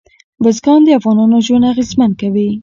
[0.43, 2.49] بزګان د افغانانو ژوند اغېزمن کوي.